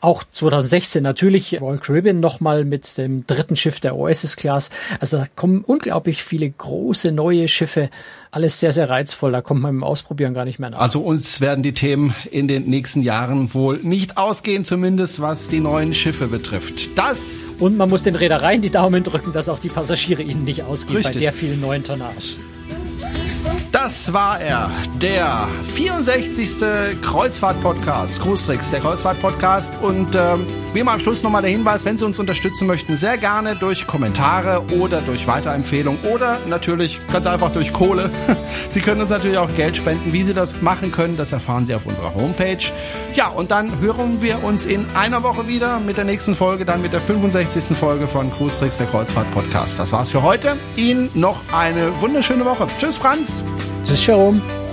Auch 0.00 0.22
2016 0.30 1.02
natürlich 1.02 1.60
Royal 1.60 1.78
Caribbean 1.78 2.20
nochmal 2.20 2.64
mit 2.64 2.96
dem 2.96 3.26
dritten 3.26 3.56
Schiff 3.56 3.80
der 3.80 3.96
Oasis 3.96 4.36
Class. 4.36 4.70
Also 5.00 5.16
da 5.16 5.26
kommen 5.34 5.64
unglaublich 5.64 6.22
viele 6.22 6.48
große 6.48 7.10
neue 7.10 7.48
Schiffe. 7.48 7.90
Alles 8.30 8.60
sehr, 8.60 8.70
sehr 8.70 8.88
reizvoll. 8.88 9.32
Da 9.32 9.40
kommt 9.40 9.62
man 9.62 9.74
im 9.74 9.82
Ausprobieren 9.82 10.32
gar 10.32 10.44
nicht 10.44 10.60
mehr 10.60 10.70
nach. 10.70 10.78
Also 10.78 11.00
uns 11.00 11.40
werden 11.40 11.62
die 11.64 11.72
Themen 11.72 12.14
in 12.30 12.46
den 12.46 12.68
nächsten 12.68 13.02
Jahren 13.02 13.52
wohl 13.52 13.78
nicht 13.78 14.16
ausgehen, 14.16 14.64
zumindest 14.64 15.20
was 15.20 15.48
die 15.48 15.60
neuen 15.60 15.92
Schiffe 15.92 16.28
betrifft. 16.28 16.96
Das. 16.96 17.54
Und 17.58 17.76
man 17.76 17.88
muss 17.88 18.04
den 18.04 18.14
Reedereien 18.14 18.62
die 18.62 18.70
Daumen 18.70 19.02
drücken, 19.02 19.32
dass 19.32 19.48
auch 19.48 19.58
die 19.58 19.70
Passagiere 19.70 20.22
ihnen 20.22 20.44
nicht 20.44 20.62
ausgehen 20.62 20.98
Richtig. 20.98 21.14
bei 21.14 21.20
der 21.20 21.32
vielen 21.32 21.60
neuen 21.60 21.82
Tonnage. 21.82 22.36
Das 23.74 24.12
war 24.12 24.40
er, 24.40 24.70
der 25.02 25.48
64. 25.64 27.02
Kreuzfahrt-Podcast, 27.02 28.20
Cruistricks, 28.20 28.70
der 28.70 28.78
Kreuzfahrt-Podcast. 28.78 29.82
Und 29.82 30.14
ähm, 30.14 30.46
wie 30.72 30.78
immer 30.78 30.92
am 30.92 31.00
Schluss 31.00 31.24
nochmal 31.24 31.42
der 31.42 31.50
Hinweis, 31.50 31.84
wenn 31.84 31.98
Sie 31.98 32.04
uns 32.04 32.20
unterstützen 32.20 32.68
möchten, 32.68 32.96
sehr 32.96 33.18
gerne 33.18 33.56
durch 33.56 33.88
Kommentare 33.88 34.62
oder 34.78 35.00
durch 35.00 35.26
Weiterempfehlung 35.26 35.98
oder 36.04 36.38
natürlich 36.46 37.00
ganz 37.08 37.26
einfach 37.26 37.50
durch 37.50 37.72
Kohle. 37.72 38.10
Sie 38.68 38.80
können 38.80 39.00
uns 39.00 39.10
natürlich 39.10 39.38
auch 39.38 39.52
Geld 39.56 39.76
spenden. 39.76 40.12
Wie 40.12 40.22
Sie 40.22 40.34
das 40.34 40.62
machen 40.62 40.92
können, 40.92 41.16
das 41.16 41.32
erfahren 41.32 41.66
Sie 41.66 41.74
auf 41.74 41.84
unserer 41.84 42.14
Homepage. 42.14 42.64
Ja, 43.16 43.26
und 43.26 43.50
dann 43.50 43.80
hören 43.80 44.22
wir 44.22 44.44
uns 44.44 44.66
in 44.66 44.86
einer 44.94 45.24
Woche 45.24 45.48
wieder 45.48 45.80
mit 45.80 45.96
der 45.96 46.04
nächsten 46.04 46.36
Folge, 46.36 46.64
dann 46.64 46.80
mit 46.80 46.92
der 46.92 47.00
65. 47.00 47.76
Folge 47.76 48.06
von 48.06 48.30
Cruistricks, 48.30 48.78
der 48.78 48.86
Kreuzfahrt-Podcast. 48.86 49.80
Das 49.80 49.90
war's 49.90 50.12
für 50.12 50.22
heute. 50.22 50.56
Ihnen 50.76 51.10
noch 51.14 51.40
eine 51.52 52.00
wunderschöne 52.00 52.44
Woche. 52.44 52.68
Tschüss, 52.78 52.98
Franz. 52.98 53.42
Tschüss, 53.84 54.06
Jerome. 54.06 54.63